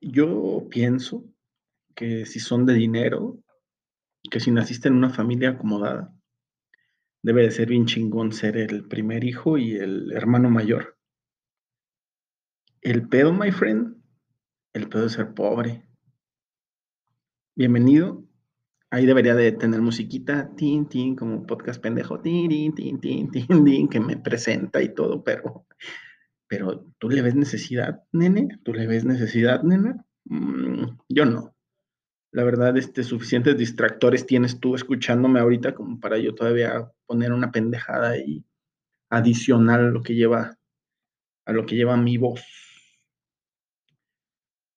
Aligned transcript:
Yo 0.00 0.66
pienso 0.70 1.24
que 1.94 2.24
si 2.24 2.38
son 2.38 2.66
de 2.66 2.74
dinero, 2.74 3.42
que 4.30 4.40
si 4.40 4.50
naciste 4.50 4.88
en 4.88 4.94
una 4.94 5.10
familia 5.10 5.50
acomodada, 5.50 6.14
debe 7.22 7.42
de 7.42 7.50
ser 7.50 7.68
bien 7.68 7.86
chingón 7.86 8.32
ser 8.32 8.56
el 8.56 8.86
primer 8.86 9.24
hijo 9.24 9.58
y 9.58 9.76
el 9.76 10.12
hermano 10.12 10.50
mayor. 10.50 10.96
El 12.80 13.08
pedo, 13.08 13.32
my 13.32 13.50
friend, 13.50 13.96
el 14.72 14.88
pedo 14.88 15.02
de 15.02 15.08
ser 15.10 15.34
pobre. 15.34 15.84
Bienvenido. 17.56 18.24
Ahí 18.90 19.04
debería 19.04 19.34
de 19.34 19.50
tener 19.50 19.82
musiquita, 19.82 20.54
tin, 20.54 20.88
tin, 20.88 21.16
como 21.16 21.44
podcast 21.44 21.82
pendejo, 21.82 22.20
tin, 22.20 22.48
tin, 22.48 22.74
tin, 22.74 23.00
tin, 23.00 23.30
tin, 23.30 23.46
tin, 23.64 23.88
que 23.88 23.98
me 24.00 24.16
presenta 24.16 24.80
y 24.80 24.94
todo, 24.94 25.24
pero, 25.24 25.66
pero 26.48 26.86
¿tú 26.98 27.10
le 27.10 27.22
ves 27.22 27.36
necesidad, 27.36 28.02
nene? 28.10 28.48
¿Tú 28.64 28.72
le 28.72 28.86
ves 28.86 29.04
necesidad, 29.04 29.62
nena? 29.62 30.04
Mm, 30.24 30.98
yo 31.08 31.24
no. 31.26 31.54
La 32.32 32.44
verdad, 32.44 32.76
este, 32.76 33.04
suficientes 33.04 33.56
distractores 33.56 34.26
tienes 34.26 34.58
tú 34.58 34.74
escuchándome 34.74 35.40
ahorita 35.40 35.74
como 35.74 36.00
para 36.00 36.18
yo 36.18 36.34
todavía 36.34 36.90
poner 37.06 37.32
una 37.32 37.52
pendejada 37.52 38.18
y 38.18 38.44
adicional 39.10 39.80
a 39.80 39.90
lo 39.90 40.02
que 40.02 40.14
lleva, 40.14 40.58
a 41.46 41.52
lo 41.52 41.66
que 41.66 41.76
lleva 41.76 41.96
mi 41.96 42.16
voz. 42.16 42.42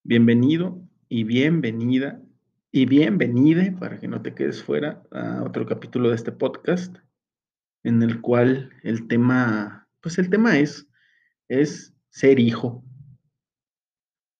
Bienvenido 0.03 0.81
y 1.09 1.23
bienvenida 1.23 2.21
y 2.71 2.85
bienvenida, 2.85 3.77
para 3.79 3.99
que 3.99 4.07
no 4.07 4.21
te 4.21 4.33
quedes 4.33 4.63
fuera, 4.63 5.03
a 5.11 5.43
otro 5.43 5.65
capítulo 5.65 6.09
de 6.09 6.15
este 6.15 6.31
podcast, 6.31 6.97
en 7.83 8.01
el 8.01 8.21
cual 8.21 8.71
el 8.83 9.07
tema, 9.09 9.89
pues 9.99 10.17
el 10.17 10.29
tema 10.29 10.57
es, 10.57 10.87
es 11.51 11.93
ser 12.09 12.39
hijo, 12.39 12.81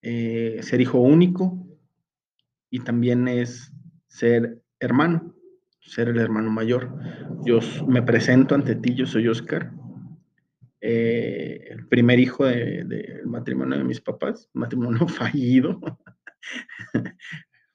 eh, 0.02 0.60
ser 0.62 0.80
hijo 0.80 1.00
único 1.00 1.68
y 2.70 2.80
también 2.80 3.28
es 3.28 3.74
ser 4.08 4.62
hermano, 4.80 5.36
ser 5.82 6.08
el 6.08 6.20
hermano 6.20 6.50
mayor. 6.52 6.98
Yo 7.44 7.60
me 7.86 8.02
presento 8.02 8.56
ante 8.56 8.76
ti, 8.76 8.96
yo 8.96 9.06
soy 9.06 9.28
Oscar, 9.28 9.74
eh, 10.80 11.68
el 11.70 11.86
primer 11.88 12.18
hijo 12.18 12.46
del 12.46 12.88
de, 12.88 13.22
matrimonio 13.26 13.78
de 13.78 13.84
mis 13.84 14.00
papás, 14.00 14.50
matrimonio 14.54 15.06
fallido, 15.10 15.82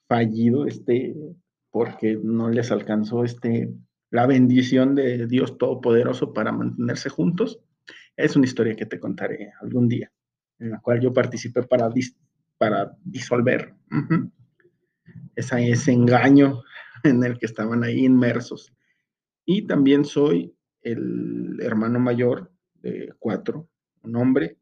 fallido, 0.07 0.65
este, 0.65 1.15
porque 1.69 2.19
no 2.23 2.49
les 2.49 2.71
alcanzó 2.71 3.23
este, 3.23 3.71
la 4.09 4.25
bendición 4.25 4.95
de 4.95 5.27
Dios 5.27 5.59
Todopoderoso 5.59 6.33
para 6.33 6.51
mantenerse 6.51 7.09
juntos. 7.09 7.61
Es 8.17 8.35
una 8.35 8.45
historia 8.45 8.75
que 8.75 8.85
te 8.85 8.99
contaré 8.99 9.53
algún 9.61 9.87
día, 9.87 10.11
en 10.59 10.71
la 10.71 10.79
cual 10.81 10.99
yo 10.99 11.13
participé 11.13 11.63
para, 11.63 11.89
dis, 11.89 12.15
para 12.57 12.91
disolver 13.03 13.73
ese 15.35 15.91
engaño 15.91 16.63
en 17.03 17.23
el 17.23 17.37
que 17.37 17.45
estaban 17.45 17.83
ahí 17.83 18.03
inmersos. 18.03 18.73
Y 19.45 19.67
también 19.67 20.03
soy 20.03 20.53
el 20.81 21.59
hermano 21.61 21.99
mayor 21.99 22.51
de 22.81 23.13
cuatro, 23.19 23.69
un 24.01 24.15
hombre 24.15 24.57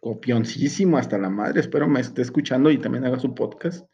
copioncísimo 0.00 0.98
hasta 0.98 1.18
la 1.18 1.30
madre, 1.30 1.60
espero 1.60 1.88
me 1.88 2.00
esté 2.00 2.22
escuchando 2.22 2.70
y 2.70 2.78
también 2.78 3.04
haga 3.04 3.18
su 3.18 3.34
podcast 3.34 3.88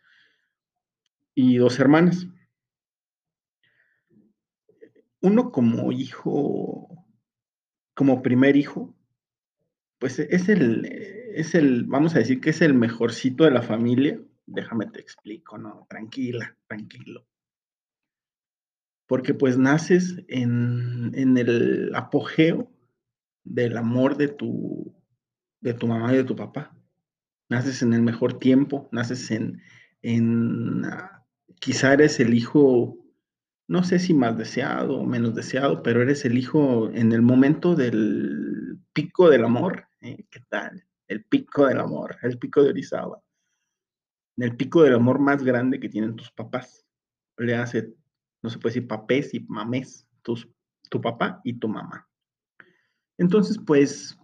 y 1.34 1.56
dos 1.56 1.78
hermanas. 1.78 2.26
Uno 5.20 5.52
como 5.52 5.92
hijo, 5.92 7.01
como 8.02 8.20
primer 8.20 8.56
hijo, 8.56 8.92
pues 10.00 10.18
es 10.18 10.48
el, 10.48 10.86
es 11.36 11.54
el, 11.54 11.84
vamos 11.84 12.16
a 12.16 12.18
decir 12.18 12.40
que 12.40 12.50
es 12.50 12.60
el 12.60 12.74
mejorcito 12.74 13.44
de 13.44 13.52
la 13.52 13.62
familia. 13.62 14.20
Déjame 14.44 14.86
te 14.86 14.98
explico, 14.98 15.56
no, 15.56 15.86
tranquila, 15.88 16.56
tranquilo. 16.66 17.24
Porque 19.06 19.34
pues 19.34 19.56
naces 19.56 20.16
en, 20.26 21.12
en 21.14 21.38
el 21.38 21.94
apogeo 21.94 22.72
del 23.44 23.76
amor 23.76 24.16
de 24.16 24.26
tu, 24.26 24.92
de 25.60 25.72
tu 25.72 25.86
mamá 25.86 26.12
y 26.12 26.16
de 26.16 26.24
tu 26.24 26.34
papá. 26.34 26.76
Naces 27.48 27.82
en 27.82 27.92
el 27.92 28.02
mejor 28.02 28.40
tiempo, 28.40 28.88
naces 28.90 29.30
en, 29.30 29.62
en 30.02 30.82
quizá 31.60 31.92
eres 31.92 32.18
el 32.18 32.34
hijo, 32.34 32.98
no 33.72 33.82
sé 33.82 33.98
si 33.98 34.12
más 34.12 34.36
deseado 34.36 34.98
o 34.98 35.06
menos 35.06 35.34
deseado, 35.34 35.82
pero 35.82 36.02
eres 36.02 36.26
el 36.26 36.36
hijo 36.36 36.90
en 36.92 37.10
el 37.10 37.22
momento 37.22 37.74
del 37.74 38.78
pico 38.92 39.30
del 39.30 39.46
amor. 39.46 39.88
¿eh? 40.02 40.26
¿Qué 40.30 40.40
tal? 40.50 40.84
El 41.08 41.24
pico 41.24 41.64
del 41.66 41.80
amor, 41.80 42.18
el 42.20 42.38
pico 42.38 42.62
de 42.62 42.68
Orizaba. 42.68 43.22
El 44.36 44.58
pico 44.58 44.82
del 44.82 44.96
amor 44.96 45.20
más 45.20 45.42
grande 45.42 45.80
que 45.80 45.88
tienen 45.88 46.16
tus 46.16 46.30
papás. 46.30 46.84
Le 47.38 47.56
hace, 47.56 47.94
no 48.42 48.50
se 48.50 48.58
puede 48.58 48.74
decir 48.74 48.88
papés 48.88 49.32
y 49.32 49.40
mamés, 49.40 50.06
tus, 50.20 50.46
tu 50.90 51.00
papá 51.00 51.40
y 51.42 51.54
tu 51.54 51.66
mamá. 51.66 52.06
Entonces, 53.16 53.58
pues, 53.66 54.18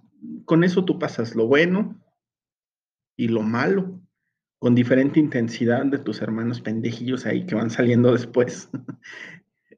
con 0.44 0.62
eso 0.62 0.84
tú 0.84 0.98
pasas 0.98 1.34
lo 1.34 1.47
bueno 1.47 1.98
y 3.16 3.28
lo 3.28 3.41
malo 3.41 3.98
con 4.58 4.74
diferente 4.74 5.20
intensidad 5.20 5.84
de 5.86 5.98
tus 5.98 6.20
hermanos 6.20 6.60
pendejillos 6.60 7.26
ahí 7.26 7.46
que 7.46 7.54
van 7.54 7.70
saliendo 7.70 8.12
después. 8.12 8.69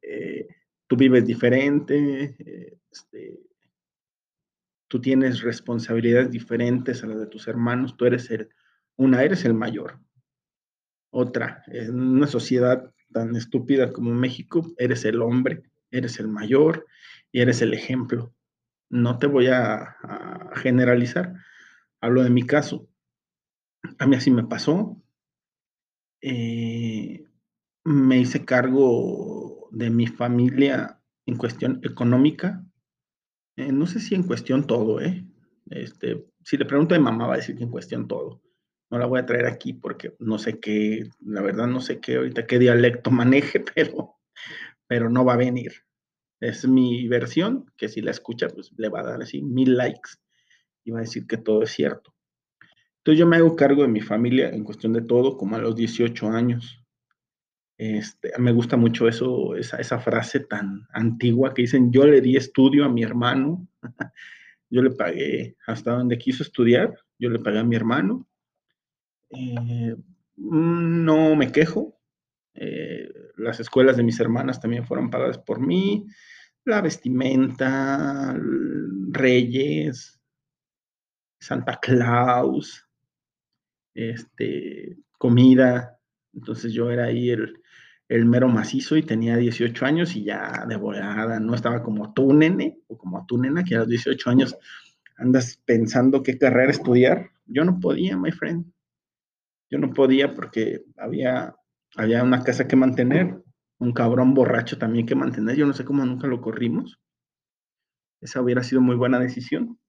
eh, 0.02 0.48
tú 0.86 0.96
vives 0.96 1.26
diferente, 1.26 2.36
eh, 2.38 2.78
este, 2.90 3.40
tú 4.88 5.00
tienes 5.00 5.42
responsabilidades 5.42 6.30
diferentes 6.30 7.04
a 7.04 7.06
las 7.06 7.20
de 7.20 7.26
tus 7.26 7.46
hermanos, 7.46 7.96
tú 7.96 8.06
eres 8.06 8.30
el, 8.30 8.48
una, 8.96 9.22
eres 9.22 9.44
el 9.44 9.54
mayor. 9.54 10.00
Otra, 11.12 11.62
en 11.66 11.98
una 11.98 12.26
sociedad 12.26 12.92
tan 13.12 13.34
estúpida 13.36 13.92
como 13.92 14.14
México, 14.14 14.72
eres 14.78 15.04
el 15.04 15.20
hombre, 15.20 15.62
eres 15.90 16.18
el 16.20 16.28
mayor 16.28 16.86
y 17.32 17.40
eres 17.40 17.60
el 17.62 17.74
ejemplo. 17.74 18.32
No 18.88 19.18
te 19.18 19.26
voy 19.26 19.48
a, 19.48 19.96
a 20.02 20.50
generalizar, 20.56 21.34
hablo 22.00 22.22
de 22.22 22.30
mi 22.30 22.46
caso 22.46 22.88
a 23.98 24.06
mí 24.06 24.16
así 24.16 24.30
me 24.30 24.44
pasó. 24.44 25.00
Eh, 26.22 27.24
me 27.84 28.18
hice 28.18 28.44
cargo 28.44 29.68
de 29.70 29.90
mi 29.90 30.06
familia 30.06 31.00
en 31.26 31.36
cuestión 31.36 31.80
económica. 31.82 32.64
Eh, 33.56 33.72
no 33.72 33.86
sé 33.86 34.00
si 34.00 34.14
en 34.14 34.24
cuestión 34.24 34.66
todo, 34.66 35.00
¿eh? 35.00 35.24
Este, 35.70 36.26
si 36.44 36.56
le 36.56 36.66
pregunto 36.66 36.94
a 36.94 36.98
mi 36.98 37.04
mamá 37.04 37.26
va 37.26 37.34
a 37.34 37.38
decir 37.38 37.56
que 37.56 37.64
en 37.64 37.70
cuestión 37.70 38.08
todo. 38.08 38.42
No 38.90 38.98
la 38.98 39.06
voy 39.06 39.20
a 39.20 39.26
traer 39.26 39.46
aquí 39.46 39.72
porque 39.72 40.16
no 40.18 40.38
sé 40.38 40.58
qué, 40.58 41.08
la 41.20 41.42
verdad 41.42 41.68
no 41.68 41.80
sé 41.80 42.00
qué 42.00 42.16
ahorita 42.16 42.46
qué 42.46 42.58
dialecto 42.58 43.10
maneje, 43.10 43.60
pero, 43.74 44.16
pero 44.86 45.08
no 45.08 45.24
va 45.24 45.34
a 45.34 45.38
venir. 45.38 45.72
Es 46.40 46.66
mi 46.66 47.06
versión, 47.06 47.66
que 47.76 47.88
si 47.88 48.00
la 48.00 48.10
escucha, 48.10 48.48
pues 48.48 48.72
le 48.76 48.88
va 48.88 49.00
a 49.00 49.04
dar 49.04 49.22
así 49.22 49.42
mil 49.42 49.76
likes 49.76 50.10
y 50.84 50.90
va 50.90 50.98
a 50.98 51.02
decir 51.02 51.26
que 51.26 51.36
todo 51.36 51.62
es 51.62 51.70
cierto. 51.70 52.14
Entonces 53.00 53.18
yo 53.18 53.26
me 53.26 53.36
hago 53.36 53.56
cargo 53.56 53.82
de 53.82 53.88
mi 53.88 54.02
familia 54.02 54.50
en 54.50 54.62
cuestión 54.62 54.92
de 54.92 55.00
todo, 55.00 55.38
como 55.38 55.56
a 55.56 55.58
los 55.58 55.74
18 55.74 56.28
años. 56.28 56.84
Este, 57.78 58.30
me 58.38 58.52
gusta 58.52 58.76
mucho 58.76 59.08
esa 59.08 59.98
frase 60.00 60.40
tan 60.40 60.86
antigua 60.92 61.54
que 61.54 61.62
dicen, 61.62 61.90
yo 61.90 62.04
le 62.04 62.20
di 62.20 62.36
estudio 62.36 62.84
a 62.84 62.90
mi 62.90 63.02
hermano, 63.02 63.66
yo 64.68 64.82
le 64.82 64.90
pagué 64.90 65.56
hasta 65.66 65.92
donde 65.92 66.18
quiso 66.18 66.42
estudiar, 66.42 66.94
yo 67.18 67.30
le 67.30 67.38
pagué 67.38 67.60
a 67.60 67.64
mi 67.64 67.76
hermano. 67.76 68.28
Eh, 69.30 69.96
no 70.36 71.36
me 71.36 71.50
quejo, 71.52 71.98
eh, 72.52 73.10
las 73.38 73.60
escuelas 73.60 73.96
de 73.96 74.02
mis 74.02 74.20
hermanas 74.20 74.60
también 74.60 74.86
fueron 74.86 75.08
pagadas 75.08 75.38
por 75.38 75.58
mí, 75.58 76.06
la 76.66 76.82
vestimenta, 76.82 78.36
Reyes, 79.10 80.20
Santa 81.40 81.78
Claus, 81.80 82.89
este, 84.00 84.96
comida. 85.18 85.98
Entonces 86.32 86.72
yo 86.72 86.90
era 86.90 87.04
ahí 87.06 87.30
el, 87.30 87.60
el, 88.08 88.24
mero 88.24 88.48
macizo 88.48 88.96
y 88.96 89.02
tenía 89.02 89.36
18 89.36 89.84
años 89.84 90.16
y 90.16 90.24
ya 90.24 90.64
de 90.68 90.76
volada, 90.76 91.40
no 91.40 91.54
estaba 91.54 91.82
como 91.82 92.12
tú, 92.14 92.32
nene, 92.32 92.78
o 92.88 92.96
como 92.96 93.26
tú, 93.26 93.38
nena, 93.38 93.64
que 93.64 93.74
a 93.74 93.80
los 93.80 93.88
18 93.88 94.30
años 94.30 94.56
andas 95.16 95.60
pensando 95.64 96.22
qué 96.22 96.38
carrera 96.38 96.70
estudiar. 96.70 97.30
Yo 97.46 97.64
no 97.64 97.80
podía, 97.80 98.16
my 98.16 98.30
friend. 98.32 98.72
Yo 99.70 99.78
no 99.78 99.92
podía 99.92 100.34
porque 100.34 100.84
había, 100.96 101.54
había 101.96 102.22
una 102.22 102.42
casa 102.42 102.66
que 102.66 102.76
mantener, 102.76 103.42
un 103.78 103.92
cabrón 103.92 104.34
borracho 104.34 104.78
también 104.78 105.06
que 105.06 105.14
mantener. 105.14 105.56
Yo 105.56 105.66
no 105.66 105.72
sé 105.72 105.84
cómo 105.84 106.04
nunca 106.04 106.26
lo 106.26 106.40
corrimos. 106.40 106.98
Esa 108.20 108.42
hubiera 108.42 108.62
sido 108.62 108.80
muy 108.80 108.96
buena 108.96 109.18
decisión 109.18 109.79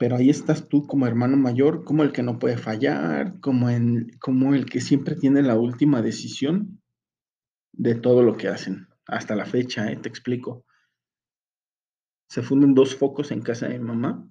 pero 0.00 0.16
ahí 0.16 0.30
estás 0.30 0.66
tú 0.66 0.86
como 0.86 1.06
hermano 1.06 1.36
mayor, 1.36 1.84
como 1.84 2.02
el 2.02 2.10
que 2.10 2.22
no 2.22 2.38
puede 2.38 2.56
fallar, 2.56 3.38
como, 3.40 3.68
el 3.68 4.64
que 4.64 4.80
siempre 4.80 5.14
tiene 5.14 5.42
la 5.42 5.58
última 5.58 6.00
decisión 6.00 6.80
de 7.72 7.96
todo 7.96 8.22
lo 8.22 8.38
que 8.38 8.48
hacen. 8.48 8.88
Hasta 9.06 9.36
la 9.36 9.44
fecha, 9.44 9.92
¿eh? 9.92 9.96
te 9.96 10.08
explico. 10.08 10.64
Se 12.30 12.40
funden 12.40 12.72
dos 12.72 12.96
focos 12.96 13.30
en 13.30 13.42
casa 13.42 13.68
de 13.68 13.78
mi 13.78 13.84
mamá 13.84 14.26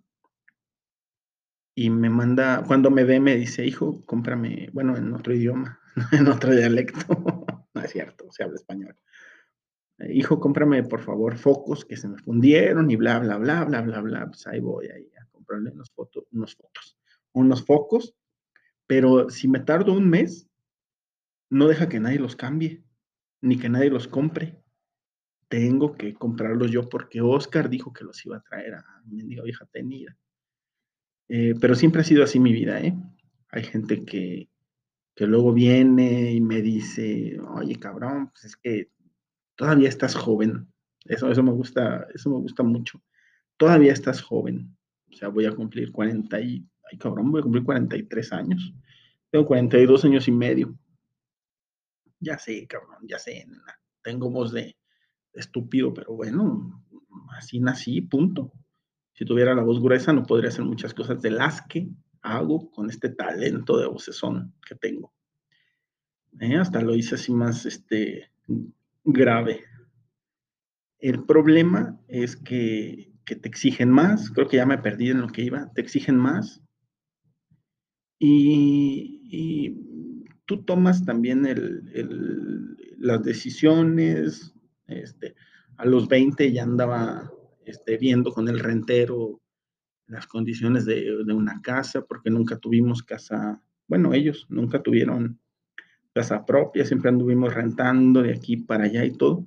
y 1.75 1.92
me 1.92 2.10
manda, 2.10 2.63
cuando 2.65 2.89
me 2.89 3.04
ve, 3.04 3.19
me 3.19 3.36
dice, 3.36 3.63
hijo, 3.63 4.04
cómprame, 4.07 4.72
bueno, 4.74 4.98
en 4.98 5.13
otro 5.13 5.36
idioma, 5.36 5.80
en 6.13 6.30
otro 6.30 6.51
dialecto, 6.51 7.06
no 7.75 7.81
es 7.83 7.92
cierto, 7.92 8.25
se 8.31 8.44
habla 8.44 8.56
español. 8.56 8.98
Hijo, 10.10 10.39
cómprame 10.39 10.81
por 10.81 11.01
favor 11.01 11.38
focos 11.38 11.86
que 11.86 11.95
se 11.95 12.07
me 12.07 12.18
fundieron 12.18 12.89
y 12.89 12.95
bla, 12.95 13.19
bla, 13.19 13.38
bla, 13.38 13.65
bla, 13.65 13.81
bla, 13.81 14.01
bla. 14.01 14.25
Pues 14.25 14.48
ahí 14.48 14.62
voy 14.62 14.88
ahí 14.88 15.12
a 15.15 15.29
comprarle 15.50 15.72
unos, 15.72 15.90
fotos, 15.92 16.24
unos 16.31 16.56
fotos, 16.56 16.98
unos 17.34 17.66
focos, 17.66 18.16
pero 18.86 19.30
si 19.30 19.48
me 19.48 19.60
tardo 19.60 19.94
un 19.94 20.10
mes, 20.10 20.48
no 21.50 21.68
deja 21.68 21.90
que 21.90 22.00
nadie 22.00 22.19
los 22.19 22.36
cambie, 22.36 22.84
ni 23.42 23.57
que 23.57 23.69
nadie 23.69 23.90
los 23.90 24.07
compre. 24.07 24.62
Tengo 25.48 25.96
que 25.98 26.13
comprarlos 26.13 26.69
yo 26.69 26.88
porque 26.88 27.22
Oscar 27.22 27.69
dijo 27.69 27.92
que 27.92 28.04
los 28.04 28.24
iba 28.25 28.38
a 28.38 28.42
traer 28.42 28.75
a 28.75 28.86
mi 29.06 29.34
hija 29.34 29.66
tenida. 29.72 30.16
Eh, 31.28 31.56
pero 31.60 31.75
siempre 31.75 32.01
ha 32.01 32.04
sido 32.04 32.24
así 32.24 32.40
mi 32.40 32.54
vida, 32.54 32.80
¿eh? 32.81 32.96
Hay 33.50 33.63
gente 33.63 34.06
que, 34.06 34.50
que 35.16 35.25
luego 35.25 35.54
viene 35.54 36.31
y 36.34 36.42
me 36.42 36.62
dice, 36.62 37.40
oye, 37.40 37.75
cabrón, 37.78 38.30
pues 38.31 38.46
es 38.46 38.56
que 38.57 38.92
todavía 39.56 39.90
estás 39.90 40.16
joven. 40.16 40.72
Eso, 41.06 41.31
eso 41.31 41.42
me 41.42 41.51
gusta, 41.51 42.07
eso 42.13 42.30
me 42.30 42.38
gusta 42.38 42.62
mucho. 42.62 43.01
Todavía 43.57 43.94
estás 43.94 44.22
joven. 44.22 44.78
O 45.12 45.16
sea, 45.16 45.30
voy 45.30 45.46
a 45.46 45.52
cumplir 45.52 45.92
40 45.92 46.40
y, 46.42 46.66
ay, 46.92 46.98
cabrón, 46.98 47.32
voy 47.32 47.40
a 47.40 47.44
cumplir 47.44 47.64
43 47.64 48.34
años. 48.34 48.74
Tengo 49.30 49.46
42 49.46 50.06
años 50.06 50.28
y 50.28 50.32
medio. 50.32 50.78
Ya 52.20 52.38
sé, 52.38 52.68
cabrón, 52.68 53.08
ya 53.08 53.20
sé. 53.20 53.46
Tengo 54.02 54.30
voz 54.30 54.52
de 54.52 54.78
estúpido, 55.34 55.94
pero 55.94 56.16
bueno, 56.16 56.84
así 57.38 57.60
nací, 57.60 58.02
punto. 58.02 58.52
Si 59.14 59.26
tuviera 59.26 59.54
la 59.54 59.64
voz 59.64 59.82
gruesa, 59.82 60.14
no 60.14 60.24
podría 60.24 60.50
hacer 60.50 60.66
muchas 60.66 60.94
cosas 60.94 61.22
de 61.22 61.32
las 61.32 61.62
que 61.64 61.90
hago 62.22 62.72
con 62.72 62.90
este 62.90 63.10
talento 63.10 63.78
de 63.78 63.88
vocesón 63.88 64.54
que 64.68 64.76
tengo. 64.76 65.14
¿Eh? 66.40 66.56
Hasta 66.58 66.82
lo 66.82 66.96
hice 66.96 67.16
así 67.16 67.34
más 67.34 67.66
este, 67.66 68.32
grave. 69.04 69.64
El 71.00 71.26
problema 71.26 72.00
es 72.08 72.36
que, 72.36 73.09
te 73.36 73.48
exigen 73.48 73.90
más, 73.90 74.31
creo 74.31 74.48
que 74.48 74.58
ya 74.58 74.66
me 74.66 74.78
perdí 74.78 75.10
en 75.10 75.22
lo 75.22 75.28
que 75.28 75.44
iba, 75.44 75.72
te 75.74 75.81
exigen 75.81 76.18
más 76.18 76.62
y, 78.20 79.76
tú 80.46 80.64
tomas 80.64 81.06
también 81.06 81.48
las 82.98 83.24
decisiones, 83.24 84.54
este, 84.88 85.36
a 85.78 85.86
los 85.86 86.08
20 86.08 86.52
ya 86.52 86.64
andaba 86.64 87.31
este, 87.66 87.98
viendo 87.98 88.31
con 88.31 88.50
el 88.50 88.60
rentero 88.60 89.40
las 90.08 90.25
condiciones 90.25 90.86
de, 90.86 91.14
una 91.32 91.62
casa, 91.62 92.02
porque 92.02 92.32
nunca 92.32 92.58
tuvimos 92.58 93.04
casa, 93.04 93.62
bueno, 93.88 94.14
ellos 94.14 94.48
nunca 94.50 94.82
tuvieron 94.82 95.40
casa 96.14 96.46
propia, 96.46 96.84
siempre 96.84 97.10
anduvimos 97.10 97.54
rentando 97.54 98.24
de 98.24 98.34
aquí 98.34 98.58
para 98.58 98.86
allá 98.86 99.06
y 99.06 99.12
todo. 99.12 99.46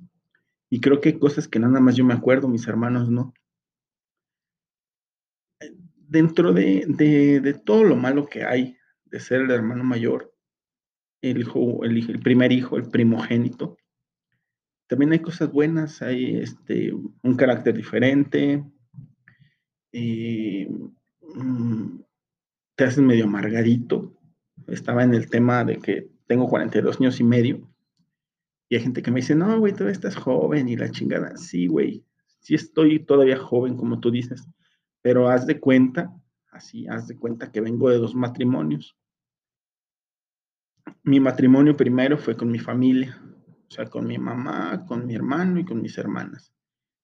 Y 0.70 0.80
creo 0.80 1.00
que 1.00 1.10
hay 1.10 1.18
cosas 1.18 1.48
que 1.48 1.58
nada 1.58 1.80
más 1.80 1.96
yo 1.96 2.04
me 2.04 2.14
acuerdo, 2.14 2.48
mis 2.48 2.68
hermanos 2.68 3.10
no. 3.10 3.34
Dentro 6.12 6.52
de, 6.52 6.84
de, 6.86 7.54
todo 7.54 7.84
lo 7.84 7.96
malo 7.96 8.26
que 8.26 8.44
hay 8.44 8.76
de 9.06 9.18
ser 9.18 9.40
el 9.40 9.50
hermano 9.50 9.82
mayor, 9.82 10.34
el, 11.22 11.40
hijo, 11.40 11.84
el, 11.84 12.10
el 12.10 12.20
primer 12.20 12.52
hijo, 12.52 12.76
el 12.76 12.90
primogénito, 12.90 13.78
también 14.88 15.12
hay 15.12 15.20
cosas 15.20 15.50
buenas, 15.50 16.02
hay 16.02 16.36
este, 16.36 16.92
un 16.92 17.34
carácter 17.34 17.74
diferente, 17.74 18.62
eh, 19.90 20.68
mm, 21.34 22.00
te 22.76 22.84
haces 22.84 23.02
medio 23.02 23.24
amargadito. 23.24 24.14
Estaba 24.66 25.02
en 25.02 25.14
el 25.14 25.30
tema 25.30 25.64
de 25.64 25.78
que 25.78 26.10
tengo 26.26 26.46
42 26.46 27.00
años 27.00 27.20
y 27.20 27.24
medio 27.24 27.72
y 28.68 28.76
hay 28.76 28.82
gente 28.82 29.02
que 29.02 29.10
me 29.10 29.20
dice, 29.20 29.34
no, 29.34 29.58
güey, 29.58 29.72
todavía 29.72 29.92
estás 29.92 30.16
joven 30.16 30.68
y 30.68 30.76
la 30.76 30.90
chingada. 30.90 31.36
Sí, 31.36 31.66
güey, 31.66 32.04
sí 32.40 32.54
estoy 32.54 32.98
todavía 32.98 33.38
joven, 33.38 33.76
como 33.76 34.00
tú 34.00 34.10
dices, 34.10 34.46
pero 35.02 35.28
haz 35.28 35.46
de 35.46 35.60
cuenta, 35.60 36.14
así, 36.50 36.86
haz 36.88 37.08
de 37.08 37.18
cuenta 37.18 37.50
que 37.50 37.60
vengo 37.60 37.90
de 37.90 37.98
dos 37.98 38.14
matrimonios. 38.14 38.96
Mi 41.02 41.20
matrimonio 41.20 41.76
primero 41.76 42.16
fue 42.16 42.36
con 42.36 42.50
mi 42.50 42.58
familia, 42.60 43.20
o 43.68 43.70
sea, 43.70 43.86
con 43.86 44.06
mi 44.06 44.18
mamá, 44.18 44.84
con 44.86 45.06
mi 45.06 45.14
hermano 45.14 45.58
y 45.58 45.64
con 45.64 45.82
mis 45.82 45.98
hermanas. 45.98 46.52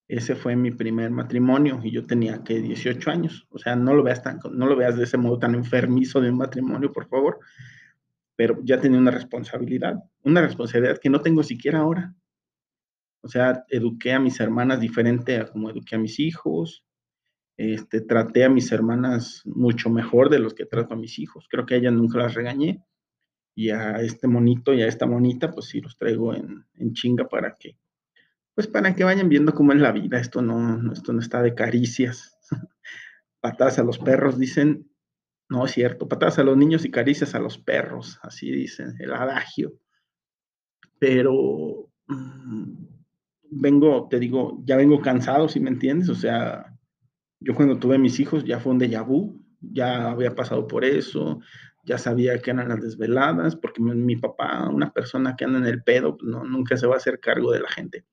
Ese 0.08 0.34
fue 0.34 0.56
mi 0.56 0.70
primer 0.70 1.10
matrimonio 1.10 1.80
y 1.82 1.90
yo 1.90 2.06
tenía 2.06 2.42
que 2.42 2.60
18 2.60 3.10
años. 3.10 3.46
O 3.50 3.58
sea, 3.58 3.76
no 3.76 3.92
lo 3.94 4.02
veas 4.02 4.22
tan, 4.22 4.40
no 4.52 4.66
lo 4.66 4.74
veas 4.74 4.96
de 4.96 5.04
ese 5.04 5.18
modo 5.18 5.38
tan 5.38 5.54
enfermizo 5.54 6.20
de 6.20 6.30
un 6.30 6.38
matrimonio, 6.38 6.92
por 6.92 7.08
favor. 7.08 7.40
Pero 8.34 8.58
ya 8.62 8.80
tenía 8.80 8.98
una 8.98 9.10
responsabilidad, 9.10 10.02
una 10.22 10.40
responsabilidad 10.40 10.98
que 10.98 11.10
no 11.10 11.20
tengo 11.20 11.42
siquiera 11.42 11.80
ahora. 11.80 12.14
O 13.20 13.28
sea, 13.28 13.64
eduqué 13.68 14.12
a 14.12 14.20
mis 14.20 14.40
hermanas 14.40 14.80
diferente 14.80 15.36
a 15.36 15.46
como 15.46 15.68
eduqué 15.68 15.96
a 15.96 15.98
mis 15.98 16.18
hijos. 16.20 16.84
Este, 17.58 18.00
traté 18.00 18.44
a 18.44 18.48
mis 18.48 18.70
hermanas 18.70 19.42
mucho 19.44 19.90
mejor 19.90 20.30
de 20.30 20.38
los 20.38 20.54
que 20.54 20.64
trato 20.64 20.94
a 20.94 20.96
mis 20.96 21.18
hijos. 21.18 21.48
Creo 21.50 21.66
que 21.66 21.74
a 21.74 21.78
ellas 21.78 21.92
nunca 21.92 22.18
las 22.18 22.34
regañé 22.34 22.84
y 23.56 23.70
a 23.70 24.00
este 24.00 24.28
monito 24.28 24.72
y 24.72 24.82
a 24.82 24.86
esta 24.86 25.06
monita, 25.06 25.50
pues 25.50 25.66
sí 25.66 25.80
los 25.80 25.98
traigo 25.98 26.32
en, 26.32 26.64
chinga 26.92 27.28
para 27.28 27.56
que, 27.56 27.76
pues 28.54 28.68
para 28.68 28.94
que 28.94 29.02
vayan 29.02 29.28
viendo 29.28 29.52
cómo 29.52 29.72
es 29.72 29.80
la 29.80 29.90
vida. 29.90 30.20
Esto 30.20 30.40
no, 30.40 30.92
esto 30.92 31.12
no 31.12 31.18
está 31.18 31.42
de 31.42 31.56
caricias. 31.56 32.38
Patadas 33.40 33.80
a 33.80 33.82
los 33.82 33.98
perros, 33.98 34.38
dicen. 34.38 34.88
No 35.50 35.64
es 35.64 35.72
cierto, 35.72 36.06
patadas 36.06 36.38
a 36.38 36.42
los 36.44 36.58
niños 36.58 36.84
y 36.84 36.90
caricias 36.90 37.34
a 37.34 37.38
los 37.38 37.56
perros, 37.56 38.18
así 38.20 38.50
dicen, 38.50 38.96
el 38.98 39.14
adagio. 39.14 39.72
Pero 40.98 41.90
mm, 42.06 42.84
vengo, 43.52 44.08
te 44.10 44.18
digo, 44.18 44.62
ya 44.66 44.76
vengo 44.76 45.00
cansado, 45.00 45.48
si 45.48 45.58
me 45.58 45.70
entiendes. 45.70 46.10
O 46.10 46.14
sea, 46.14 46.77
yo 47.40 47.54
cuando 47.54 47.78
tuve 47.78 47.98
mis 47.98 48.18
hijos 48.20 48.44
ya 48.44 48.60
fue 48.60 48.72
un 48.72 48.80
déjà 48.80 49.04
vu, 49.04 49.40
ya 49.60 50.10
había 50.10 50.34
pasado 50.34 50.66
por 50.66 50.84
eso, 50.84 51.40
ya 51.84 51.98
sabía 51.98 52.38
que 52.40 52.50
eran 52.50 52.68
las 52.68 52.80
desveladas, 52.80 53.56
porque 53.56 53.80
mi, 53.80 54.16
papá, 54.16 54.68
una 54.68 54.92
persona 54.92 55.36
que 55.36 55.44
anda 55.44 55.58
en 55.58 55.66
el 55.66 55.82
pedo, 55.82 56.16
pues, 56.16 56.30
no, 56.30 56.44
nunca 56.44 56.76
se 56.76 56.86
va 56.86 56.94
a 56.94 56.98
hacer 56.98 57.20
cargo 57.20 57.52
de 57.52 57.60
la 57.60 57.68
gente. 57.68 58.04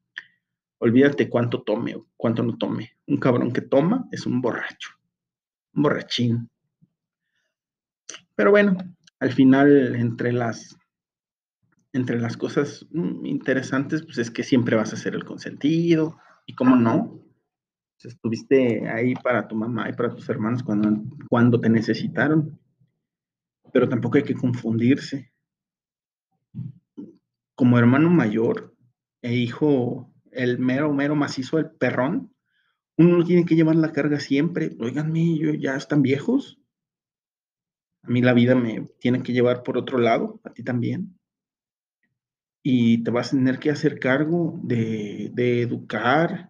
Olvídate 0.78 1.30
cuánto 1.30 1.64
tome 1.64 1.96
o 1.96 2.08
cuánto 2.16 2.44
no 2.44 2.58
tome. 2.58 2.98
Un 3.08 3.18
cabrón 3.18 3.52
que 3.52 3.62
toma 3.62 4.08
es 4.12 4.26
un 4.26 4.42
borracho, 4.42 4.90
un 5.74 5.84
borrachín. 5.84 6.50
Pero 8.36 8.52
bueno, 8.52 8.78
al 9.20 9.32
final, 9.32 9.96
entre 9.96 10.32
las, 10.32 10.78
entre 11.94 12.20
las 12.20 12.38
cosas 12.38 12.86
mm, 12.92 13.26
interesantes, 13.26 14.04
pues 14.04 14.18
es 14.20 14.32
que 14.32 14.44
siempre 14.44 14.76
vas 14.76 14.94
a 14.94 14.98
ser 14.98 15.16
el 15.16 15.26
consentido. 15.26 16.18
Y 16.46 16.54
cómo 16.54 16.76
no, 16.76 17.25
estuviste 18.08 18.88
ahí 18.90 19.14
para 19.16 19.48
tu 19.48 19.56
mamá 19.56 19.90
y 19.90 19.94
para 19.94 20.14
tus 20.14 20.28
hermanos 20.30 20.64
cuando, 20.64 21.04
cuando 21.30 21.60
te 21.60 21.70
necesitaron 21.70 22.60
pero 23.76 23.90
tampoco 23.90 24.16
hay 24.16 24.24
que 24.24 24.36
confundirse. 24.36 25.34
Como 27.56 27.78
hermano 27.78 28.10
mayor 28.10 28.74
e 29.22 29.34
hijo, 29.34 30.14
el 30.32 30.60
mero, 30.60 30.94
mero 30.94 31.14
macizo, 31.14 31.60
el 31.60 31.72
perrón, 31.72 32.34
uno 32.98 33.18
no 33.18 33.26
tiene 33.26 33.44
que 33.44 33.58
llevar 33.58 33.76
la 33.76 33.92
carga 33.92 34.22
siempre. 34.22 34.78
Oiganme, 34.80 35.38
yo, 35.38 35.54
ya 35.56 35.76
están 35.76 36.02
viejos. 36.02 36.58
A 38.04 38.08
mí 38.08 38.22
la 38.22 38.32
vida 38.32 38.56
me 38.56 38.88
tiene 38.98 39.22
que 39.22 39.34
llevar 39.34 39.62
por 39.62 39.78
otro 39.78 39.98
lado, 39.98 40.40
a 40.46 40.54
ti 40.54 40.64
también. 40.64 41.20
Y 42.64 43.04
te 43.04 43.12
vas 43.12 43.34
a 43.34 43.36
tener 43.36 43.60
que 43.60 43.72
hacer 43.72 44.00
cargo 44.00 44.58
de, 44.64 45.32
de 45.34 45.64
educar 45.64 46.50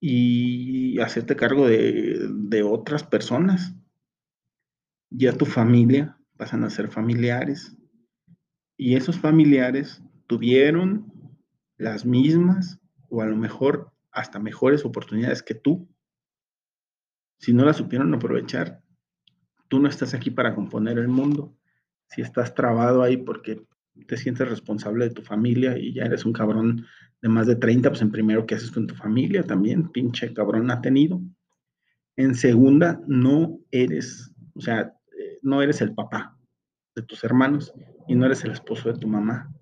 y 0.00 0.98
hacerte 1.00 1.36
cargo 1.36 1.68
de, 1.68 2.28
de 2.30 2.62
otras 2.62 3.04
personas 3.04 3.74
ya 5.10 5.36
tu 5.36 5.44
familia 5.44 6.18
pasan 6.36 6.64
a 6.64 6.70
ser 6.70 6.88
familiares 6.88 7.76
y 8.76 8.96
esos 8.96 9.18
familiares 9.18 10.02
tuvieron 10.26 11.12
las 11.76 12.06
mismas 12.06 12.80
o 13.08 13.20
a 13.20 13.26
lo 13.26 13.36
mejor 13.36 13.92
hasta 14.12 14.38
mejores 14.38 14.84
oportunidades 14.84 15.42
que 15.42 15.54
tú. 15.54 15.88
Si 17.38 17.52
no 17.52 17.64
las 17.64 17.76
supieron 17.76 18.14
aprovechar, 18.14 18.82
tú 19.68 19.80
no 19.80 19.88
estás 19.88 20.14
aquí 20.14 20.30
para 20.30 20.54
componer 20.54 20.98
el 20.98 21.08
mundo. 21.08 21.56
Si 22.06 22.22
estás 22.22 22.54
trabado 22.54 23.02
ahí 23.02 23.16
porque 23.16 23.66
te 24.06 24.16
sientes 24.16 24.48
responsable 24.48 25.08
de 25.08 25.14
tu 25.14 25.22
familia 25.22 25.76
y 25.76 25.92
ya 25.92 26.04
eres 26.04 26.24
un 26.24 26.32
cabrón 26.32 26.86
de 27.22 27.28
más 27.28 27.46
de 27.46 27.56
30, 27.56 27.90
pues 27.90 28.02
en 28.02 28.10
primero, 28.10 28.46
¿qué 28.46 28.54
haces 28.54 28.70
con 28.70 28.86
tu 28.86 28.94
familia? 28.94 29.42
También, 29.42 29.90
pinche 29.90 30.32
cabrón 30.32 30.70
ha 30.70 30.80
tenido. 30.80 31.20
En 32.16 32.34
segunda, 32.34 33.00
no 33.06 33.58
eres, 33.70 34.32
o 34.54 34.60
sea, 34.60 34.94
no 35.42 35.62
eres 35.62 35.80
el 35.80 35.94
papá 35.94 36.36
de 36.94 37.02
tus 37.02 37.22
hermanos 37.24 37.72
y 38.08 38.14
no 38.14 38.26
eres 38.26 38.44
el 38.44 38.52
esposo 38.52 38.92
de 38.92 38.98
tu 38.98 39.08
mamá. 39.08 39.52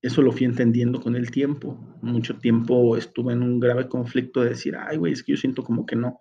Eso 0.00 0.20
lo 0.22 0.32
fui 0.32 0.44
entendiendo 0.44 1.00
con 1.00 1.14
el 1.14 1.30
tiempo. 1.30 1.78
Mucho 2.02 2.38
tiempo 2.38 2.96
estuve 2.96 3.34
en 3.34 3.42
un 3.42 3.60
grave 3.60 3.88
conflicto 3.88 4.42
de 4.42 4.50
decir, 4.50 4.76
ay, 4.76 4.96
güey, 4.96 5.12
es 5.12 5.22
que 5.22 5.32
yo 5.32 5.36
siento 5.36 5.62
como 5.62 5.86
que 5.86 5.94
no, 5.94 6.20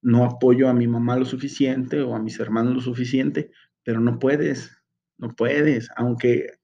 no 0.00 0.24
apoyo 0.24 0.68
a 0.68 0.74
mi 0.74 0.86
mamá 0.86 1.16
lo 1.16 1.26
suficiente 1.26 2.00
o 2.00 2.14
a 2.14 2.22
mis 2.22 2.40
hermanos 2.40 2.74
lo 2.74 2.80
suficiente, 2.80 3.50
pero 3.84 4.00
no 4.00 4.18
puedes, 4.18 4.70
no 5.18 5.34
puedes, 5.34 5.90
aunque 5.96 6.58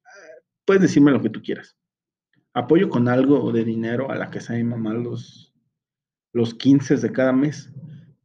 puedes 0.64 0.82
decirme 0.82 1.10
lo 1.10 1.20
que 1.20 1.30
tú 1.30 1.42
quieras. 1.42 1.76
Apoyo 2.54 2.88
con 2.88 3.08
algo 3.08 3.52
de 3.52 3.64
dinero 3.64 4.10
a 4.10 4.16
la 4.16 4.30
casa 4.30 4.54
de 4.54 4.62
mi 4.62 4.70
mamá 4.70 4.94
los, 4.94 5.52
los 6.32 6.54
15 6.54 6.96
de 6.96 7.12
cada 7.12 7.32
mes, 7.32 7.72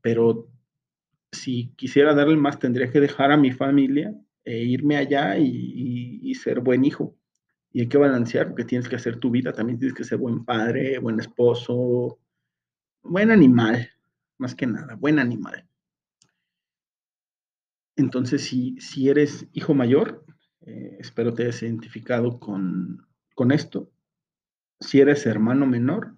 pero 0.01 0.47
si 1.31 1.73
quisiera 1.75 2.13
darle 2.13 2.37
más, 2.37 2.59
tendría 2.59 2.91
que 2.91 2.99
dejar 2.99 3.31
a 3.31 3.37
mi 3.37 3.51
familia 3.51 4.15
e 4.45 4.59
irme 4.59 4.97
allá 4.97 5.37
y, 5.37 6.19
y 6.21 6.35
ser 6.35 6.59
buen 6.59 6.85
hijo. 6.85 7.15
Y 7.71 7.81
hay 7.81 7.89
que 7.89 7.97
balancear 7.97 8.47
porque 8.47 8.65
tienes 8.65 8.87
que 8.87 8.95
hacer 8.95 9.17
tu 9.17 9.31
vida, 9.31 9.51
también 9.51 9.79
tienes 9.79 9.95
que 9.95 10.03
ser 10.03 10.17
buen 10.17 10.45
padre, 10.45 10.99
buen 10.99 11.19
esposo, 11.19 12.19
buen 13.03 13.31
animal, 13.31 13.89
más 14.37 14.55
que 14.55 14.67
nada, 14.67 14.95
buen 14.95 15.19
animal. 15.19 15.67
Entonces, 17.95 18.43
si, 18.43 18.79
si 18.79 19.09
eres 19.09 19.47
hijo 19.53 19.73
mayor, 19.73 20.23
eh, 20.61 20.97
espero 20.99 21.33
te 21.33 21.43
hayas 21.43 21.61
identificado 21.63 22.39
con, 22.39 23.05
con 23.35 23.51
esto. 23.51 23.91
Si 24.79 25.01
eres 25.01 25.25
hermano 25.25 25.65
menor, 25.65 26.15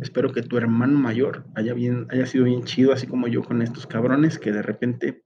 espero 0.00 0.32
que 0.32 0.42
tu 0.42 0.56
hermano 0.56 0.98
mayor 0.98 1.44
haya, 1.54 1.74
bien, 1.74 2.06
haya 2.10 2.26
sido 2.26 2.44
bien 2.44 2.64
chido, 2.64 2.92
así 2.92 3.06
como 3.06 3.28
yo 3.28 3.42
con 3.42 3.62
estos 3.62 3.86
cabrones 3.86 4.38
que 4.38 4.52
de 4.52 4.62
repente, 4.62 5.24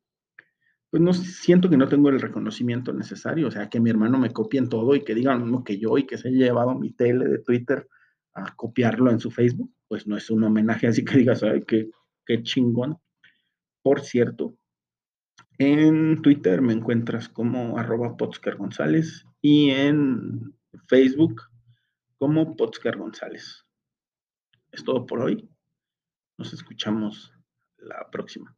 pues 0.90 1.02
no 1.02 1.12
siento 1.12 1.71
que 1.71 1.76
no 1.76 1.88
tengo 1.88 2.09
el 2.09 2.21
reconocimiento 2.21 2.93
necesario, 2.93 3.49
o 3.49 3.50
sea, 3.50 3.69
que 3.69 3.81
mi 3.81 3.90
hermano 3.90 4.19
me 4.19 4.31
copie 4.31 4.59
en 4.59 4.69
todo 4.69 4.95
y 4.97 5.04
que 5.04 5.14
diga 5.14 5.35
lo 5.35 5.40
mismo 5.40 5.62
que 5.64 5.78
yo 5.78 5.97
y 5.99 6.07
que 6.07 6.19
se 6.19 6.28
haya 6.28 6.47
llevado 6.47 6.75
mi 6.75 6.93
tele 6.93 7.26
de 7.26 7.38
Twitter 7.38 7.88
a 8.35 8.54
copiarlo 8.57 9.11
en 9.11 9.21
su 9.21 9.31
Facebook, 9.31 9.73
pues 9.87 10.07
no 10.07 10.16
es 10.16 10.28
un 10.31 10.43
homenaje 10.43 10.88
así 10.88 11.04
que 11.04 11.19
digas, 11.19 11.43
ay, 11.45 11.62
qué, 11.66 11.90
qué 12.26 12.43
chingón. 12.43 12.99
Por 13.83 14.00
cierto, 14.00 14.57
en 15.59 16.21
Twitter 16.23 16.61
me 16.61 16.73
encuentras 16.73 17.28
como 17.28 17.78
arroba 17.78 18.16
González 18.59 19.25
y 19.40 19.71
en 19.71 20.54
Facebook 20.88 21.43
como 22.18 22.56
Potsker 22.56 22.97
González. 22.97 23.64
Es 24.71 24.85
todo 24.85 25.06
por 25.06 25.21
hoy. 25.21 25.49
Nos 26.38 26.52
escuchamos 26.52 27.33
la 27.76 28.11
próxima. 28.11 28.56